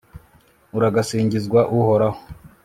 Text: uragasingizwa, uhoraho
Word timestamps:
uragasingizwa, 0.77 1.59
uhoraho 1.77 2.19